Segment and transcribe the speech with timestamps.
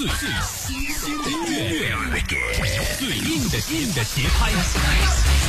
[0.00, 1.92] 最最新鲜的音乐，
[2.98, 4.50] 最硬的硬的节拍，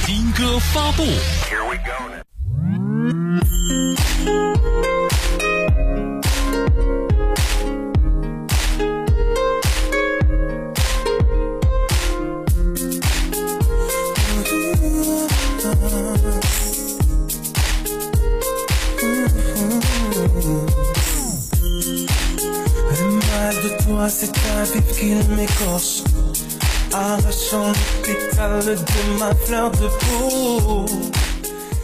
[0.05, 1.05] 新歌发布。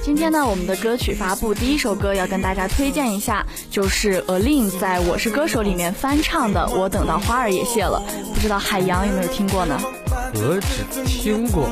[0.03, 8.01] 今天呢，我们的歌曲发布第一首歌要跟大家推荐一下，就是 Alin 在我是歌手里面翻唱的《我等到花儿也谢了》，
[8.33, 9.79] 不知道海洋有没有听过呢？
[10.33, 11.69] 我只听过。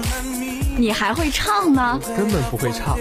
[0.77, 1.99] 你还会唱呢？
[2.17, 2.97] 根本不会唱。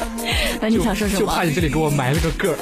[0.60, 1.20] 那你想说什么？
[1.20, 2.54] 就怕你这里给我埋了个梗。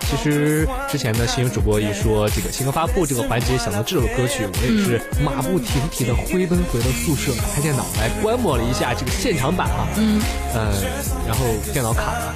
[0.00, 9.86] 其实之前呢，新闻主播一说这个新歌发布这个环节，想到这首歌曲，我也是马不停蹄的飞奔回了宿舍，打开电脑来观摩了一下这个现场版啊。
[9.96, 10.20] 嗯。
[10.54, 10.72] 呃，
[11.26, 12.34] 然后电脑卡了。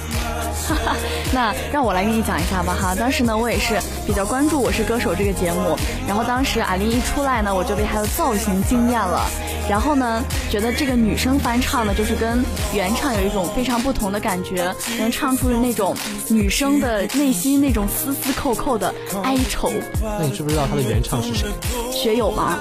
[1.33, 2.95] 那让我来给你讲一下吧哈。
[2.95, 9.25] 当时呢，我也是比较关注《我是歌手》这个节目，然后当时阿林一出来呢，我就被她的造型惊艳了。
[9.69, 15.95] 然后呢，觉得这个女生翻唱呢，就是跟原唱有一种非常不同的感觉，能唱出那种
[16.27, 19.71] 女生的内心那种丝丝扣扣的哀愁。
[20.01, 21.47] 那你知不知道她的原唱是谁？
[21.91, 22.59] 学友吗？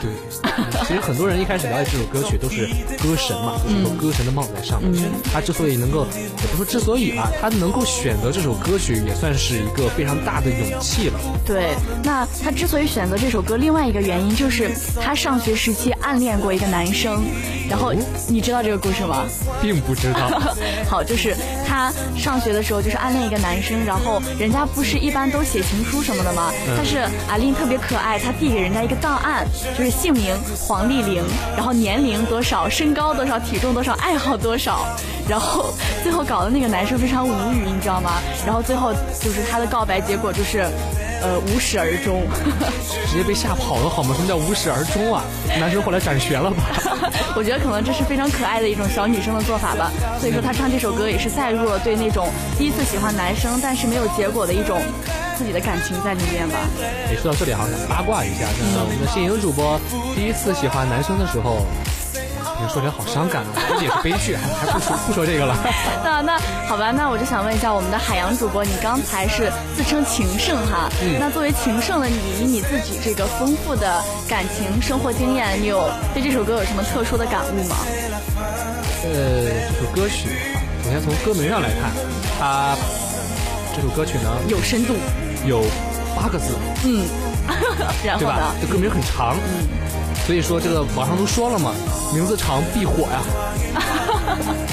[0.00, 0.10] 对，
[0.86, 2.66] 其实很多人一开始了解这首歌曲都是
[3.02, 5.10] 歌神嘛，就是有歌神的帽子在上面。
[5.32, 11.18] 他之所以能够，也不说之所以吧，他能够选择这首歌曲，也算是一个非常大的勇气了。
[11.46, 17.22] 对，那他之所以选择这首歌，另外一个原因就是他上学时期暗恋过一个男生。
[17.72, 17.90] 然后
[18.28, 19.24] 你知道这个故事吗？
[19.62, 20.28] 并不知道。
[20.86, 21.34] 好，就是
[21.66, 26.52] 他上学的时候就是暗恋一个男生，然后人家不是一般都写情书什么的吗？
[26.76, 26.98] 但是
[27.30, 29.46] 阿令特别可爱，他递给人家一个档案，
[29.78, 31.24] 就是姓名黄丽玲，
[31.56, 34.86] 然后年龄多少，身高多少，体重多少，爱好多少，
[35.26, 35.72] 然后
[36.02, 38.20] 最后搞得那个男生非常无语，你知道吗？
[38.44, 40.66] 然后最后就是他的告白结果就是。
[41.24, 42.26] 呃，无始而终，
[43.08, 44.12] 直接被吓跑了好吗？
[44.12, 45.22] 什么叫无始而终啊？
[45.60, 46.64] 男生后来转学了吧？
[47.38, 49.90] 我觉得可能这是非常可爱的一种小女生的做法吧。
[50.18, 52.28] 所以说她唱这首歌也是带入了对那种
[52.58, 54.82] 第一次喜欢男生但是没有结果的一种
[55.38, 56.58] 自己的感情在里面吧。
[57.10, 59.80] 也，说到这里好像八卦一下，就是我们的新颖主播
[60.14, 61.64] 第一次喜欢男生的时候。
[62.68, 65.56] 说起来好伤感啊，也是悲剧，还不说不说这个了。
[66.04, 70.88] 那那好吧，那我就想问一下我们的海洋主播，你刚才是自称情圣哈？
[71.02, 71.18] 嗯。
[71.20, 77.76] 那作为情圣的你，以你自己这个丰富的感情生活经验，你有对这首歌有什么特殊的感悟吗？
[79.04, 79.10] 呃，
[79.72, 80.28] 这首歌曲，
[80.84, 81.90] 首先从歌名上来看，
[82.38, 82.76] 它
[83.74, 84.94] 这首歌曲呢有深度，
[85.44, 85.62] 有
[86.16, 87.04] 八个字，嗯，
[88.04, 88.54] 然后呢？
[88.60, 89.91] 这歌名很长，嗯。
[90.26, 91.74] 所以说，这个网上都说了嘛，
[92.14, 93.22] 名字长必火呀。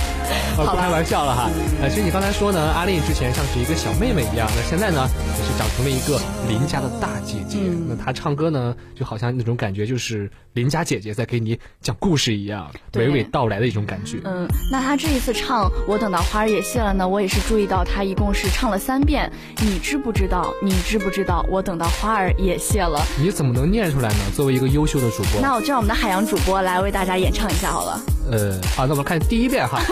[0.56, 1.50] 不开玩笑了哈，
[1.82, 5.08] 呃，其实你刚才说呢，阿丽之前像是一个小妹妹一样，那现在呢，
[5.38, 7.58] 也是长成了一个邻家的大姐姐。
[7.88, 14.20] 那她唱歌呢，就好像那种感觉，就是邻家姐姐在给你讲故事一样，娓娓道来的一种感觉。
[14.26, 19.32] 嗯，那她这一次唱《我等到花儿也谢了》呢，我也是注意到她一共是唱了三遍。
[19.62, 20.54] 你知不知道？
[20.62, 21.46] 你知不知道？
[21.50, 23.02] 我等到花儿也谢了。
[23.18, 24.20] 你怎么能念出来呢？
[24.36, 28.02] 作为一个优秀的主播，那我就让我们的海洋主播来为大家演唱一下好了。
[28.32, 29.82] 呃，好，那我们看第一遍哈。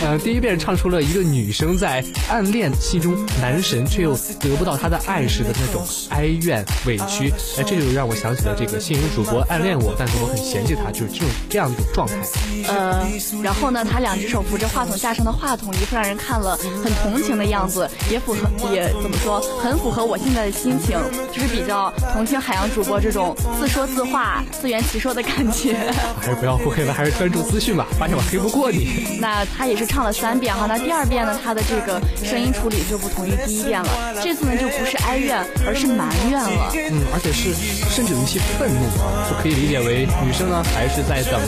[0.00, 7.30] 呃，第一遍唱出了一个女生在暗恋心中男神，却又得不到他的爱时的那种哀怨委屈。
[7.58, 12.14] 哎，这就让我想起了这个新人主播暗恋我，但是我很嫌弃他，就是这种这样一种状态。
[12.68, 13.06] 呃，
[13.42, 20.96] 然后呢，他两只手扶着话筒架上的话筒，一副让人看了很同情的样子，也符合也怎么说，很符合我现在的心情，
[21.32, 25.74] 就是比较同情海洋主播这种自说自话、自圆其说的感觉。
[26.20, 27.84] 还是不要互黑了，还是专注资讯吧。
[27.98, 29.18] 发现我黑不过你。
[29.20, 29.88] 那他也是。
[29.88, 33.88] 唱了三遍哈，那第二遍呢，他的这个声音处理就不同于第一遍了。
[34.22, 36.70] 这次呢，就不是哀怨，而是埋怨了。
[36.92, 37.54] 嗯，而且是
[37.88, 41.40] 甚至有一些愤怒啊，就可以理解为女生呢还是在等，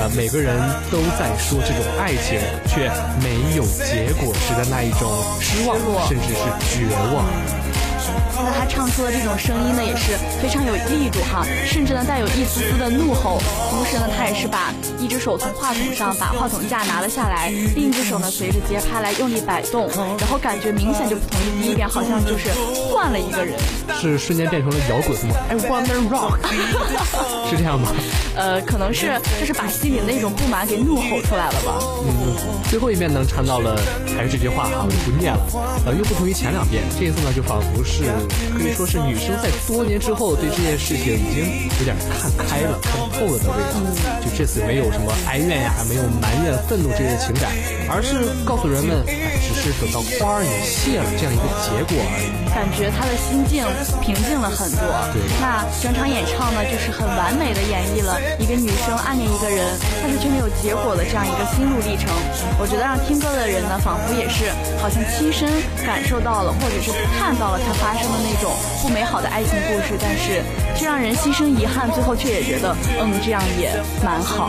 [0.00, 0.56] 呃，每个人
[0.90, 2.88] 都在说这种爱情却
[3.20, 5.76] 没有结果时的那一种失望，
[6.08, 7.28] 甚至是绝望。
[8.72, 13.38] 唱出的这种声音呢，也是非常有力度哈，甚至呢带有一丝丝的怒吼。
[13.70, 22.48] 同时呢，他也是把一只手从话筒上把话筒架拿了下来，另一只手呢随着节拍来用力摆动，然后感觉明显就不同于第一遍，好像就是
[22.90, 23.58] 换了一个人。
[24.00, 26.38] 是瞬间变成了摇滚吗？I wanna rock，
[27.50, 27.92] 是这样吗？
[28.34, 31.78] 呃，可能是就是把心里的那种不满给怒吼出来了吧。
[32.04, 32.34] 嗯，
[32.70, 33.78] 最后一遍能唱到了
[34.16, 35.40] 还是这句话哈，我就不念了。
[35.86, 38.04] 呃，又不同于前两遍，这一次呢就仿佛是
[38.56, 43.80] 可以说是女生在多年之后对这件事情已经有点看开了、看透了的味道。
[44.20, 47.50] 就这次没有什么哀怨呀，没有埋怨、愤怒这些情感，
[47.92, 52.32] 而是告诉人们，哎，只是等到花儿也谢了这样一个结果而已。
[52.52, 53.64] 感觉他的心境
[54.00, 54.84] 平静了很多。
[55.12, 55.20] 对。
[55.40, 62.08] 那整场演唱呢，就是很完美的演绎了一个女生暗恋一个人，但是却没有结果的这样一个心路历程。
[62.56, 64.48] 我觉得让听歌的人呢，仿佛也是
[64.80, 65.48] 好像亲身
[65.84, 70.40] 感受到了，或者是看到了他发生的那种不美好的爱情故事，但是
[70.76, 73.68] 却让人心生遗憾，最后却也觉得，嗯，这样也
[74.00, 74.48] 蛮好。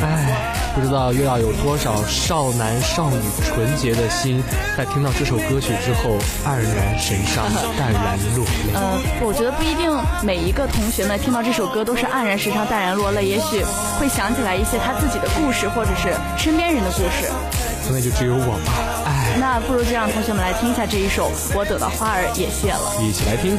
[0.00, 0.39] 唉。
[0.80, 4.42] 不知道又要有多少少男少女纯洁的心，
[4.78, 7.44] 在听到这首歌曲之后黯然神伤、
[7.76, 8.72] 淡然落泪。
[8.74, 13.62] 嗯，我觉得不一定每一个同学们听到这首歌都是黯然神伤、淡然落泪，也许
[14.00, 17.30] 会想起来一些他自己的故事，或者是身边人的故事。
[17.92, 18.72] 那就只有我吧，
[19.04, 19.36] 唉。
[19.38, 23.58] 那不如就让同学们来听一下这一首《我等到花儿也谢了》，一起来听。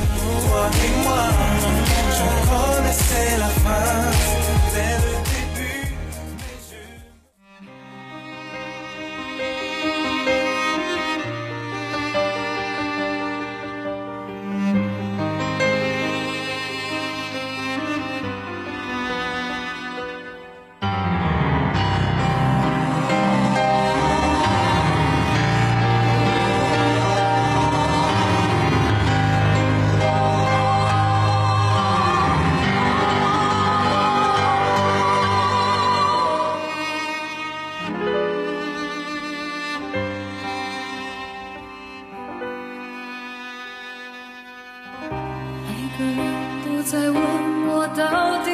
[46.66, 47.22] 都在问
[47.68, 48.52] 我到底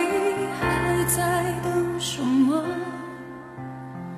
[0.59, 2.63] 还在等什么？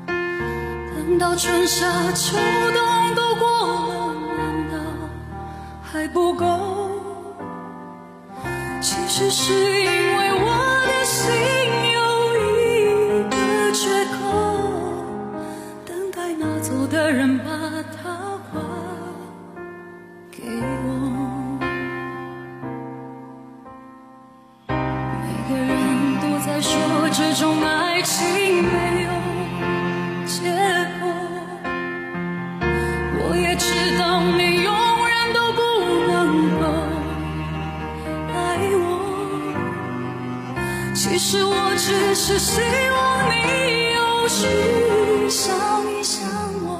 [0.07, 2.37] 等到春夏秋
[2.73, 4.77] 冬都过了，难道
[5.81, 6.45] 还不够？
[8.81, 10.47] 其实是因为我
[10.87, 11.19] 的心
[11.93, 11.99] 有
[12.39, 13.35] 一个
[13.73, 14.17] 缺口，
[15.85, 17.58] 等待拿走的人吧。
[41.89, 44.45] 只是希望你有时
[45.27, 45.57] 想
[45.91, 46.21] 一想
[46.61, 46.79] 我，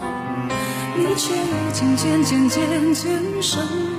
[0.96, 3.60] 你却已经渐渐渐渐生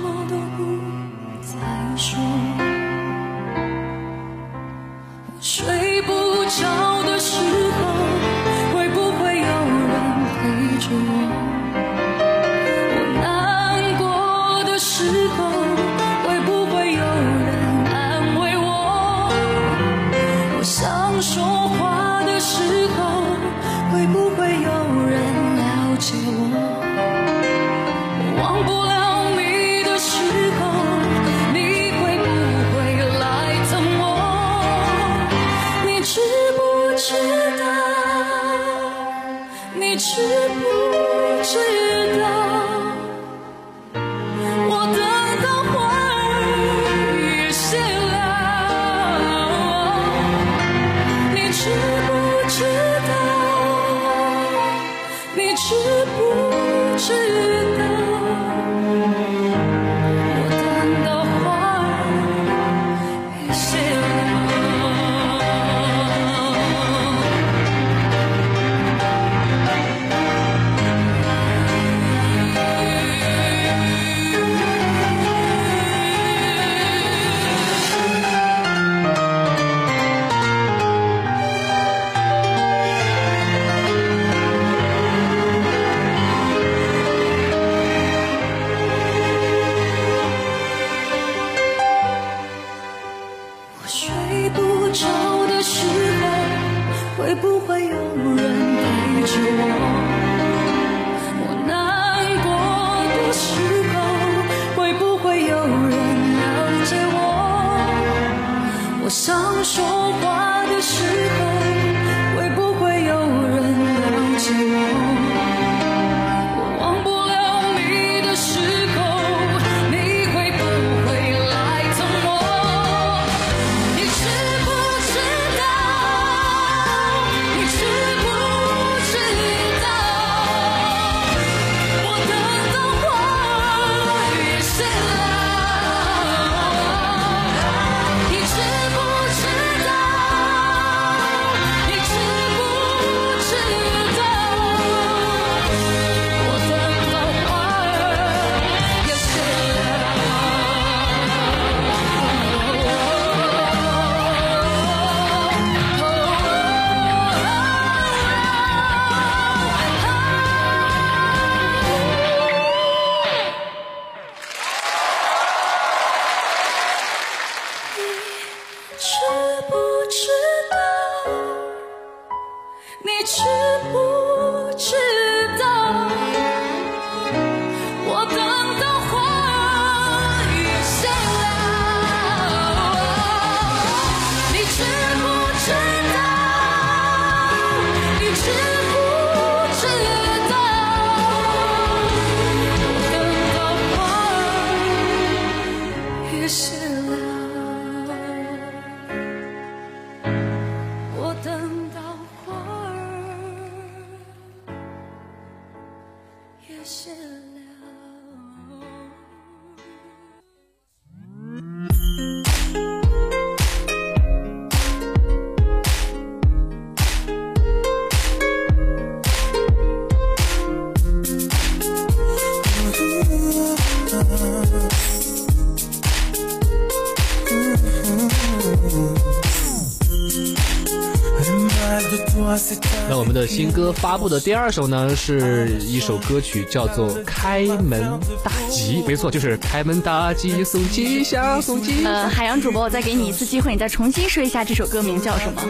[233.21, 238.01] 我们的新歌发布的第二首呢，是一首歌曲，叫做《开门
[238.43, 238.99] 大吉》。
[239.05, 242.11] 没错，就是开门大吉，送吉祥，送吉祥。
[242.11, 245.61] 呃，海洋主播，我再给你一次机会，你再重新说一下这首歌名叫什么？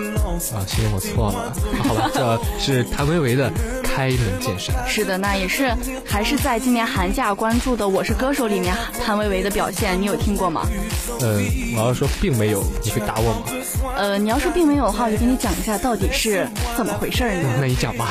[0.55, 1.53] 啊，行，我错了。
[1.83, 3.49] 好吧，这是谭维维的
[3.93, 4.75] 《开门见山》。
[4.87, 5.71] 是的，那也是
[6.05, 8.73] 还是在今年寒假关注的《我是歌手》里面
[9.05, 10.65] 谭维维的表现，你有听过吗？
[11.21, 11.45] 嗯，
[11.75, 13.93] 我要说并没有，你会打我吗？
[13.97, 17.49] 呃，你要说并没有的话，我就给你讲一下到底是怎么回事呢？
[17.59, 18.07] 那你讲吧。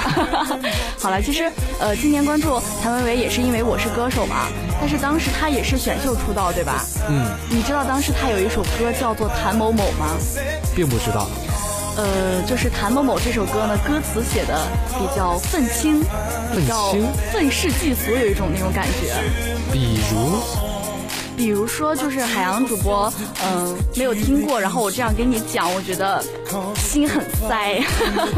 [0.99, 4.47] 好了，其实呃，今年关注谭维维也是因为我是歌手嘛，
[4.81, 6.85] 但是当时她也是选秀出道，对吧？
[7.09, 10.17] 嗯，你知道当时她有一首歌叫做《谭某某》吗？
[10.77, 11.29] 并不知道。
[12.01, 14.59] 呃，就是《谭某某》这首歌呢，歌词写的
[14.99, 16.01] 比较愤青，
[16.57, 16.95] 比较
[17.31, 19.15] 愤世嫉俗，有一种那种感觉。
[19.71, 20.41] 比如，
[21.37, 23.13] 比如说，就是海洋主播，
[23.45, 26.25] 嗯、没有听过，然后我这样给你讲，我觉得
[26.77, 27.81] 心很塞。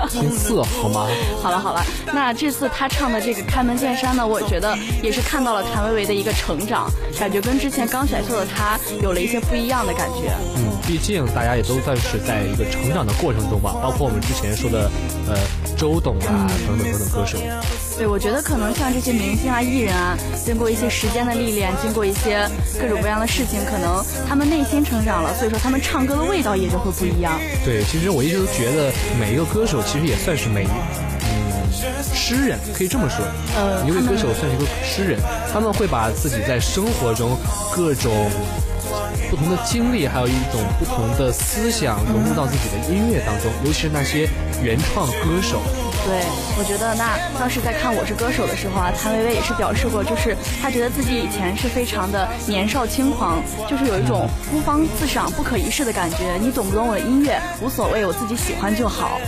[0.09, 1.07] 心涩好吗？
[1.43, 10.33] 好了好了，那这次他唱的这个《开门见山》呢，我觉得也是看到了谭维维的一个成长，感觉跟之前刚选秀的他有了一些不一样的感觉。
[10.57, 14.91] 嗯，毕竟大家也都算是在一个成长的过程中吧，包括我们之前说的，
[15.29, 15.37] 呃，
[15.77, 17.39] 周董啊，等等等等歌手。
[17.99, 22.49] 对，我觉得可能像这些明星啊、艺人啊，经过一些时间的历练，经过一些
[22.81, 27.39] 各种各样的事情，可能他们内心成长了，所以说他们唱歌的味道也就会不一样。
[27.65, 31.63] 对，其实我一直都觉得每一个歌手其实也算是每，嗯，
[32.15, 33.25] 诗人可以这么说。
[33.55, 35.19] 呃一位歌手算是一个诗人，
[35.53, 37.37] 他们会把自己在生活中
[37.75, 38.31] 各种
[39.31, 44.29] 不同的经历，还有一种不同的思想融入到自己的音乐当中，尤其是那些
[44.63, 45.61] 原创歌手。
[46.05, 46.21] 对，
[46.59, 56.37] 我觉得那当时在看《我是歌手》的时候啊，谭维维也是表示过，就是他觉得自己以前是非常的年少轻狂，就是有一种孤芳自赏、不可一世的感觉。
[56.41, 59.21] 你懂不懂我的音乐无所谓，我自己喜欢就好。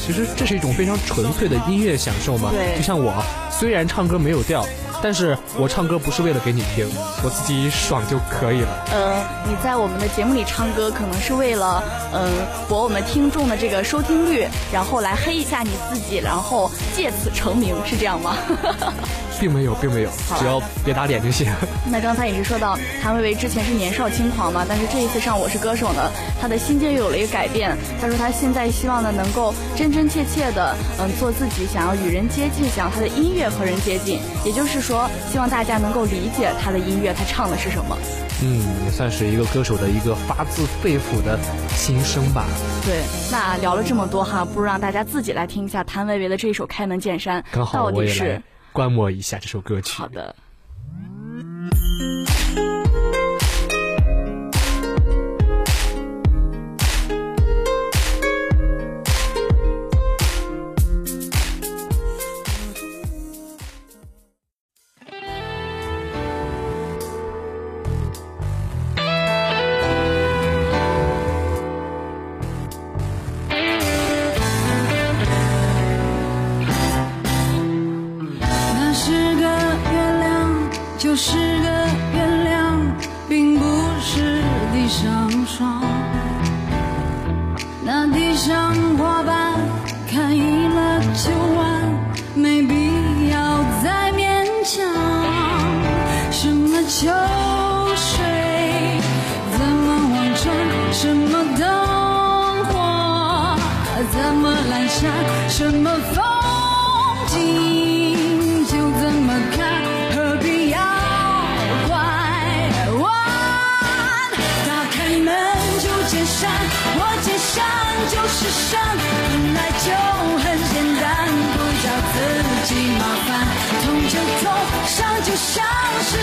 [0.00, 2.50] 其实这是一种非常纯粹的音乐享受嘛。
[2.50, 4.64] 对就像我，虽然唱歌没有调，
[5.02, 6.86] 但是我唱歌不是为了给你听，
[7.24, 8.68] 我自己爽就可以了。
[8.92, 11.82] 呃，你在我们的节目里唱歌，可能是为了
[12.14, 12.30] 嗯、
[12.68, 18.36] 博我们听众的这个收听率，然后来黑一下你自己，然后借此成名，是这样吗？
[19.40, 21.52] 并没有，并没有，只要别打脸就行。
[21.90, 26.08] 那刚才也是说到谭维维之前是年少轻狂嘛，但是这一次上《我是歌手》呢，
[26.40, 27.76] 他的心境又有了一个改变。
[28.00, 34.20] 他说他现在希望呢能够真真切切的嗯做自己，想要与人接近，想要他的音乐和人接近。
[34.44, 34.91] 也就是说，
[35.30, 37.96] 希望大家能够理解他的音乐，他唱的是什么。
[38.42, 42.44] 嗯，也算是一个歌手的一个发自肺腑的心声吧。
[42.84, 49.92] 对，那聊了这么多哈，不如让大家自己来听一下谭维维的这首《开门见山刚》，好到底我也来是观摩一下这首歌曲。
[49.92, 50.34] 好的。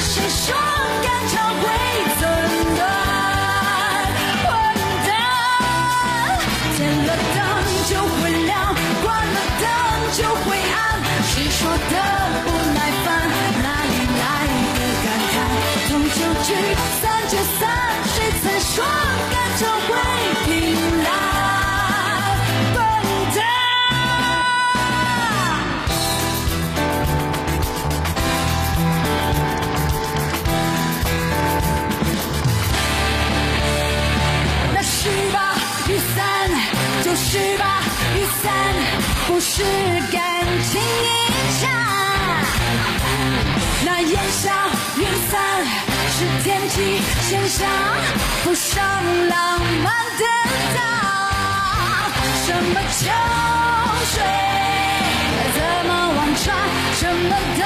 [0.02, 0.69] 是谁说
[39.60, 39.66] 是
[40.10, 40.18] 感
[40.72, 41.06] 情一
[41.60, 41.68] 场。
[43.86, 44.50] 那烟消
[44.96, 45.32] 云散
[46.16, 47.68] 是天气现象，
[48.46, 48.80] 不上
[49.28, 50.24] 浪漫的
[50.76, 50.78] 当。
[52.46, 53.00] 什么秋
[54.14, 54.16] 水
[55.56, 56.48] 怎么望穿？
[56.96, 57.62] 什么灯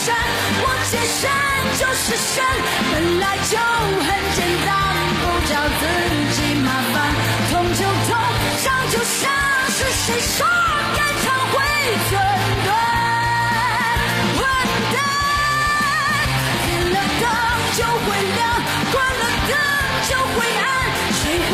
[0.00, 1.28] 山，我见山
[1.78, 2.40] 就是山，
[2.90, 3.58] 本来就
[4.00, 4.72] 很简单，
[5.20, 5.82] 不找自
[6.34, 6.96] 己麻烦。
[7.50, 8.10] 痛就痛，
[8.56, 9.28] 伤就伤，
[9.68, 10.40] 是谁说
[10.96, 11.54] 肝肠会
[12.08, 12.10] 寸
[12.64, 12.68] 断？
[14.36, 14.40] 混
[14.94, 14.98] 蛋！
[16.64, 17.22] 点了灯
[17.76, 18.40] 就会亮，
[18.90, 19.52] 关了灯
[20.08, 20.64] 就会暗。
[21.12, 21.52] 谁活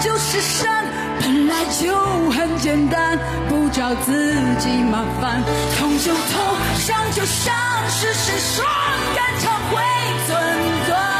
[0.00, 0.84] 就是山，
[1.20, 5.42] 本来就很简单，不找自己麻烦。
[5.76, 7.54] 痛就痛，伤就伤，
[7.88, 8.64] 是谁说
[9.14, 9.82] 肝肠会
[10.26, 10.38] 寸
[10.86, 11.17] 断？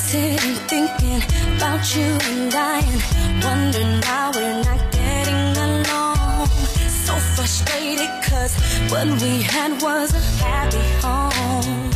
[0.00, 1.22] Sitting thinking
[1.56, 6.48] about you and I and wondering why we're not getting along.
[6.88, 8.56] So frustrated cause
[8.90, 11.90] what we had was a happy home.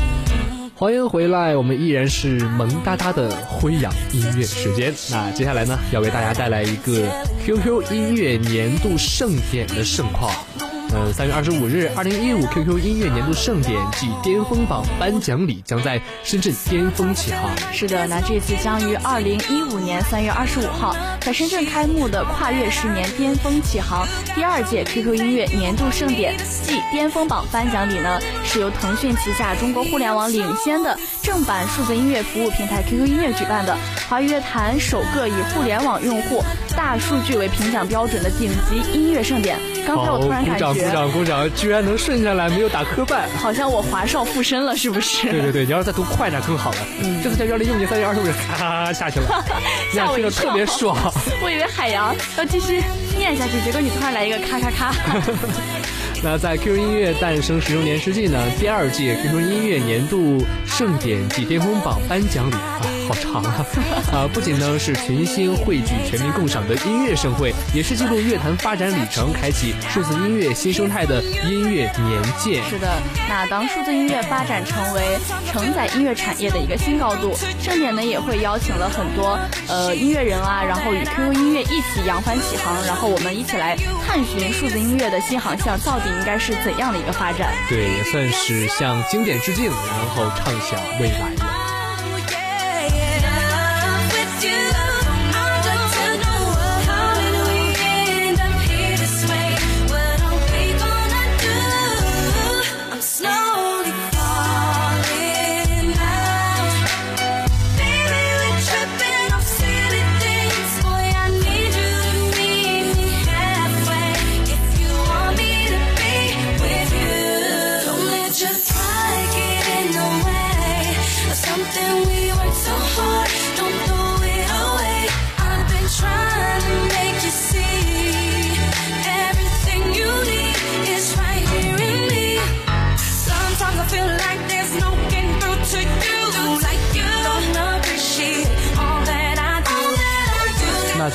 [0.77, 4.93] 欢迎回来，我们依然是萌哒哒的辉阳音乐时间。
[5.11, 7.09] 那接下来呢，要为大家带来一个
[7.45, 10.31] QQ 音乐年度盛典的盛况。
[10.95, 17.51] 呃，三月二十五日，二零一五 QQ 音乐年度盛典暨巅峰榜颁奖礼将在深圳巅峰启航。
[17.73, 33.77] 是的，那这次将于二零一五年三月二十五号在深圳开幕的跨越十年巅峰启航第二届 QQ 音乐年度盛典暨巅峰榜颁奖礼呢，是由腾讯旗下中国互联网领先的正版数字音乐服务平台 QQ 音乐举办的
[34.09, 36.41] 华语乐坛首个以互联网用户
[36.77, 39.59] 大数据为评奖标准的顶级音乐盛典。
[39.87, 43.29] 刚才我突然鼓掌鼓，掌鼓掌，居然能顺下来，没有打磕绊。
[43.37, 45.31] 好像我华少附身了，是不是？
[45.31, 46.79] 对对对，你要是再读快点更好了。
[47.03, 49.45] 嗯，这次在二零一五年三月二十五日，咔咔咔下去了，
[49.93, 50.97] 这样听着吓我一跳，特别爽。
[51.43, 52.83] 我以为海洋要继续
[53.19, 54.95] 念下去，结果你突然来一个咔咔咔。
[56.23, 63.67] 那在 QQ 音乐诞生十周年之际呢，第二届 QQ 音乐年度盛典暨巅峰榜颁奖礼啊，好长啊！
[64.13, 72.63] 啊，不仅呢是群星汇聚、全民共赏的音乐盛会，也是记录乐坛发展里程、开启数字音乐新生态的音乐年鉴。
[72.69, 72.89] 是的，
[73.29, 75.19] 那当数字音乐发展成为
[75.51, 79.39] 承载音乐产业的一个新高度，盛典呢也会邀请了很多
[79.69, 87.53] 呃音乐人啊，然后与 QQ 音乐一起扬帆起航，然后我们一起来探寻数字音乐的新航向到底应该是怎样的一个发展。
[87.69, 91.44] 对，也算是向经典致敬，然后畅想未来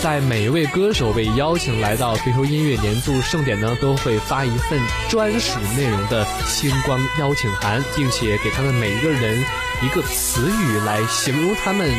[0.09, 9.37] 在每一位歌手被邀请来到 QQ 音乐年度盛典呢，都会发一份专属内容的星光邀请函，并且给他们每一个人。
[9.81, 11.89] 一个词语来形容他们，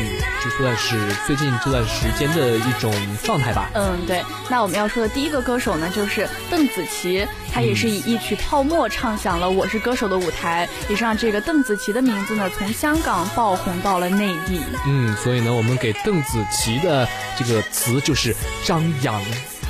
[0.43, 3.69] 就算是最近这段时间的一种状态吧。
[3.73, 4.23] 嗯，对。
[4.49, 14.61] 那我们要说的第一个歌手呢，就是邓紫棋，她也是以一曲《泡沫》唱响了《我是歌手》的舞台，也是让这个邓紫棋的名字呢从香港爆红到了内地。
[14.85, 19.19] 嗯，所以呢，我们给邓紫棋的这个词就是张扬。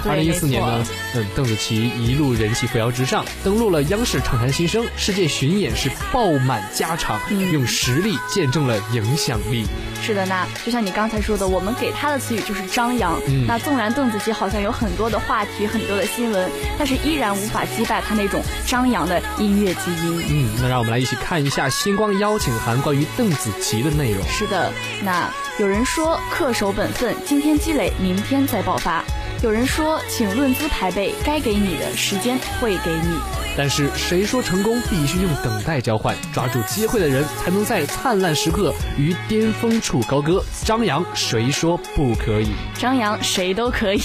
[0.05, 0.83] 二零一四年呢，
[1.15, 7.19] 嗯，邓紫棋一路人气扶摇直上，登陆了央视《唱坛新生》，世界巡演是爆满加场，
[7.51, 9.65] 用实力见证了影响力。
[10.03, 13.19] 是的，那就像你刚才说的，我们给他的词语就是张扬。
[13.47, 20.23] 那纵然邓紫棋好像有很多的话题、很多的新闻，但是依然无法击败他那种张扬的音乐基因。
[20.29, 24.25] 嗯，那让我们来一起看一下星光邀请函关于邓紫棋的内容。
[24.27, 24.71] 是的，
[25.03, 29.03] 那有人说恪守本分，今天积累，明天再爆发。
[29.43, 33.19] 有人说，请论资排辈，该给你的时间会给你。
[33.58, 36.15] 但是谁说成功必须用等待交换？
[36.32, 40.43] 抓住机会的人才能在灿烂时刻于巅峰处高歌。
[40.63, 42.51] 张扬，谁说不可以？
[42.77, 43.99] 张扬，谁都可以。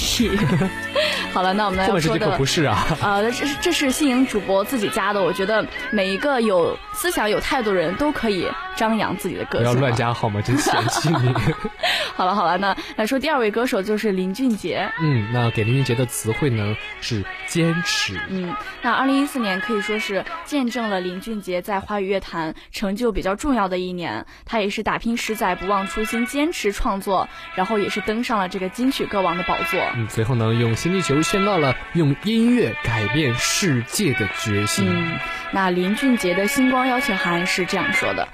[1.34, 2.86] 好了，那我们来说的不是啊。
[3.02, 5.20] 呃，这这是新颖主播自己加的。
[5.22, 9.66] 我觉得每一个有思想、有态度的人都可以张扬自己的个性。
[9.66, 10.40] 不要乱加好吗？
[10.42, 11.34] 真嫌弃你。
[12.14, 14.90] 好了好了，那来说第二位歌手就是林俊杰。
[15.00, 18.18] 嗯，那给林俊杰的词汇呢是坚持。
[18.28, 24.24] 嗯，那二零一四年可以说是见证了林俊杰在华语乐坛成就比较重要的一年。
[24.44, 29.80] 他也是打拼十载，不忘初心，坚持创作，然后也是登上了这个金曲歌王的宝座。
[29.94, 34.88] 嗯，随后呢，用新地球宣告了用音乐改变世界的决心。
[34.88, 35.18] 嗯，
[35.52, 38.28] 那林俊杰的星光邀请函是这样说的。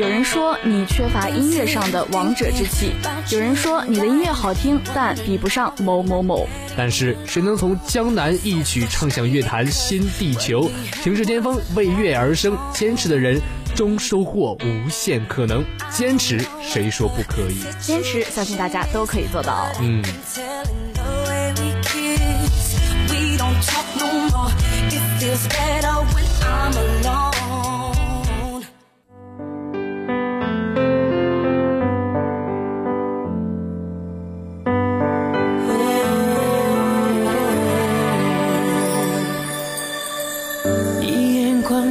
[0.00, 2.94] 有人说你缺乏音乐上的王者之气，
[3.28, 6.48] 有人说你的音乐好听，但比不上某某某。
[6.74, 10.70] 但是谁能从江南一曲唱响乐坛新地球？
[11.02, 13.38] 平视巅峰，为乐而生，坚持的人
[13.76, 15.62] 终收获无限可能。
[15.90, 17.60] 坚持，谁说不可以？
[17.78, 19.70] 坚持，相信大家都可以做到。
[19.82, 20.02] 嗯。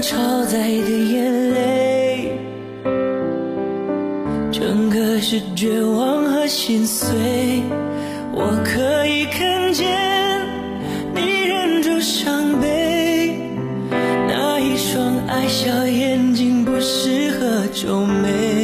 [0.10, 2.32] 超载的眼泪，
[4.52, 7.62] 整个是绝望和心碎。
[8.34, 9.88] 我可以看见
[11.14, 13.40] 你忍住伤悲，
[14.28, 18.59] 那一双爱笑眼睛不适合皱眉。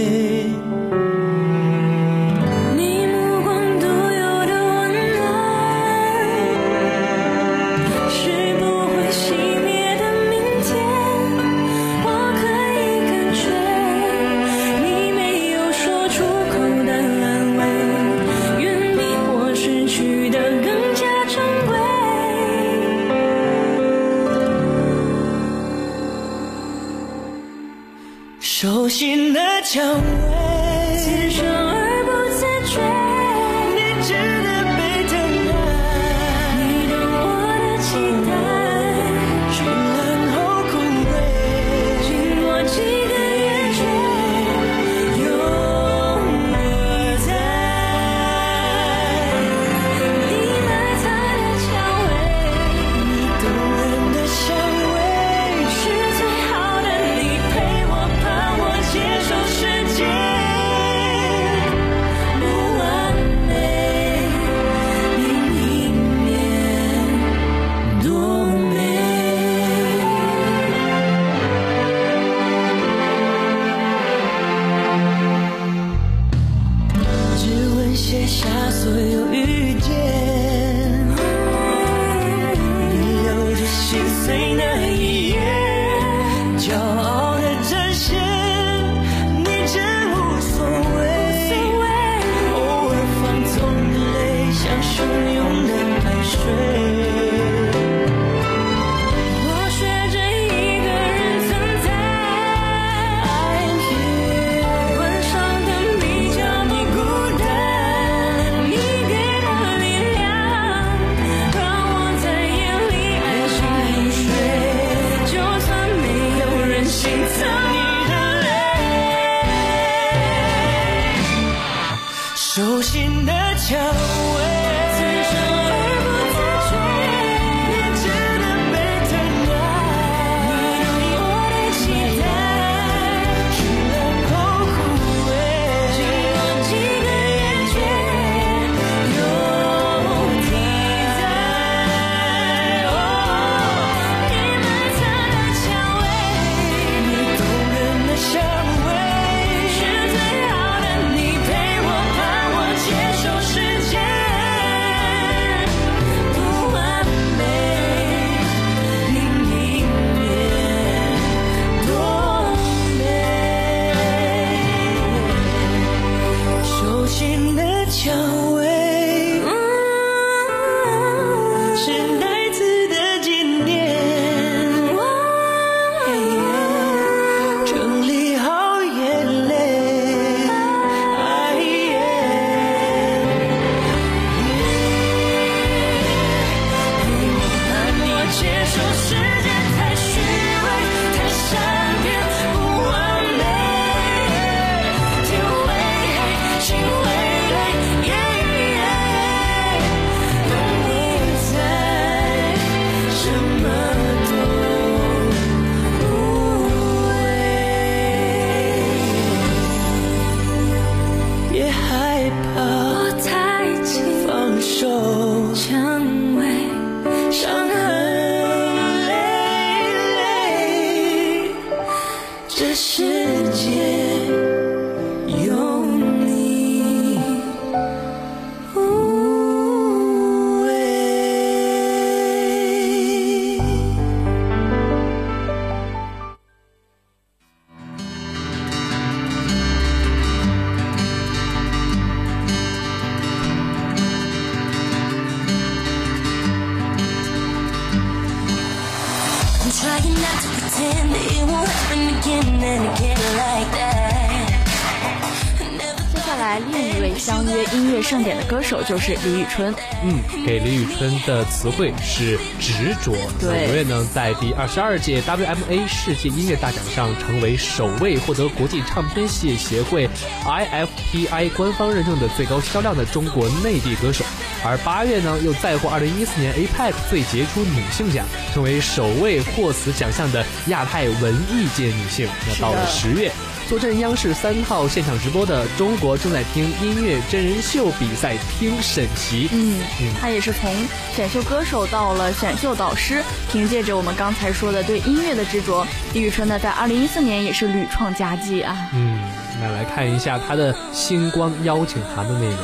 [258.87, 259.73] 就是李宇春。
[260.03, 263.13] 嗯，给李宇春的词汇是执着。
[263.39, 270.09] 对五月呢，在第二十二届 WMA 世界音乐大奖上，成为首位获得国际唱片系协会
[270.45, 274.23] IFPI 官方认证的最高销量的中国内地歌手。
[274.63, 282.27] 而八月呢，又再获二零一四年 APEC 最杰出女性奖，成为首位获此奖项的亚太文艺界女性。
[282.47, 283.31] 那到了十月。
[283.67, 289.81] 坐镇央视三套现场直播的《中国正在听音乐真人秀比赛听审席》，嗯，
[290.21, 290.71] 他也是从
[291.15, 298.77] 选秀歌手到了选秀导师，凭借着我们刚才说的对音乐的执着，李宇春呢在二零一四年也是屡创佳绩啊。
[298.93, 299.19] 嗯，
[299.59, 302.59] 那来看一下他的星光邀请函的内容。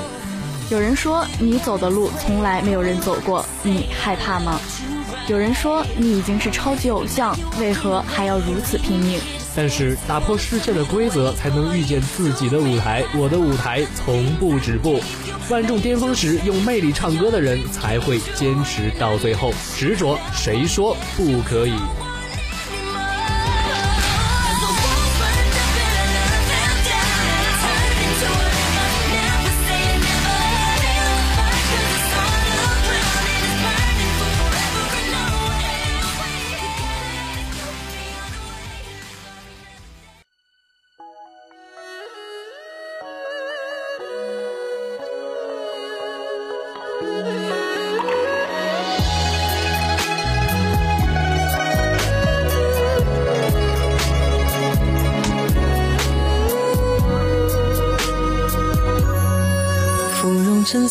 [0.69, 4.61] 有人说你走的路从来没有人走过，你害怕吗？
[5.27, 9.19] 有人说你已经是超级偶像，为何还要如此拼命？
[9.55, 13.03] 但是打破世界的规则，才能遇见自己的舞台。
[13.15, 14.99] 我的舞台从不止步。
[15.49, 19.53] 万众巅峰时用魅力唱歌的人，才会坚持到最后。
[19.75, 21.73] 执着，谁说不可以？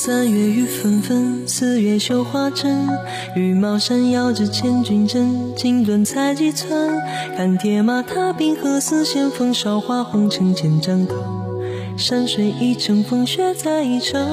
[0.03, 2.89] 三月雨纷纷，四月绣花针。
[3.37, 6.99] 羽毛扇摇着千军阵，锦缎裁几寸。
[7.37, 11.15] 看铁马踏冰河，丝线风韶华红尘千丈高。
[11.99, 14.27] 山水一程，风雪再一程。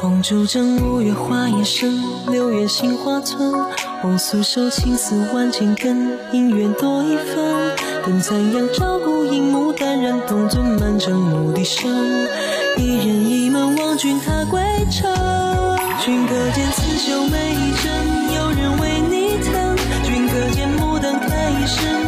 [0.00, 3.52] 红烛正五月花叶深，六月杏花村。
[4.00, 7.76] 红酥手青丝万千根，姻缘多一分。
[8.06, 11.90] 等残阳照孤影，牡丹染铜樽，满城牧笛声。
[12.78, 13.49] 一人一
[14.00, 15.12] 君踏归程。
[16.02, 19.76] 君可见刺绣每一针，有人为你疼。
[20.02, 21.99] 君可见牡丹开一生，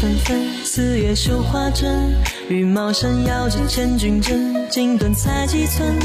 [0.00, 2.14] 纷纷，四月绣花针。
[2.48, 5.98] 羽毛扇摇着千军阵，锦缎裁几寸。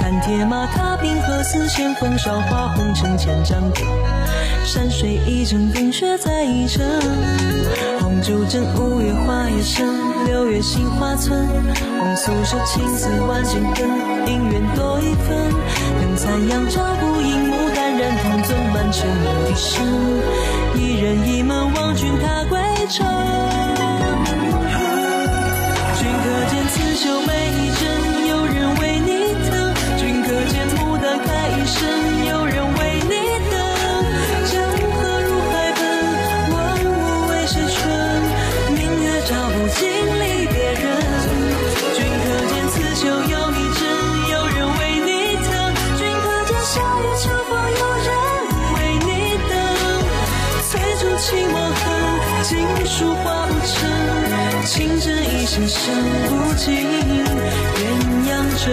[0.00, 3.80] 看铁马踏冰河，丝线风韶华红尘千丈歌。
[4.64, 6.84] 山水一程，风雪再一程。
[8.00, 9.86] 红烛枕五月花叶深，
[10.26, 11.46] 六月杏花村。
[11.98, 13.88] 红酥手青丝万千根，
[14.26, 15.52] 姻缘多一分。
[16.00, 19.84] 等残阳照孤影，牡丹染铜樽，满城牧笛声。
[20.74, 23.06] 一人一门望君踏归程。
[25.98, 27.82] 君可见刺绣每一针，
[28.28, 29.10] 有人为你
[29.48, 29.74] 疼。
[29.98, 32.37] 君可见牡丹开一生，有
[52.48, 52.56] 锦
[52.86, 53.76] 书画不成。
[54.64, 55.92] 情针一线绣
[56.30, 56.74] 不尽，
[57.76, 57.86] 鸳
[58.26, 58.30] 鸯
[58.64, 58.66] 枕。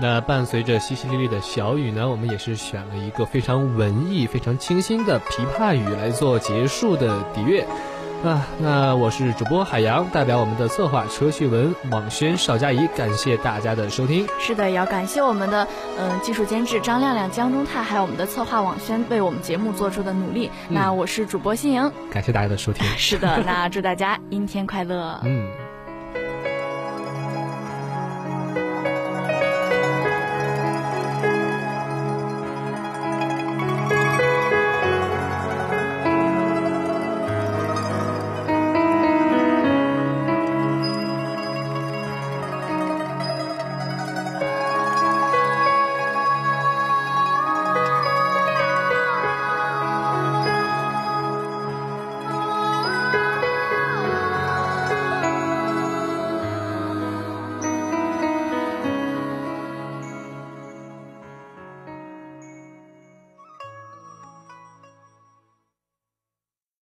[0.00, 7.66] 那伴随着淅淅沥沥的小雨呢，我们也是选了一个非常文艺、非常清新的琵琶语来做结束的底乐。
[8.24, 14.26] 啊，那我是主播海洋，代表我们的策划车旭文、网宣邵佳怡，感谢大家的收听。
[14.40, 20.50] 是的，也要感谢我们的嗯技术监制张亮亮、江中泰，还有我们的策划网宣为我们节目做出的努力。
[20.68, 22.84] 那我是主播新颖，感谢大家的收听。
[22.98, 25.20] 是的，那祝大家阴天快乐。
[25.22, 25.67] 嗯。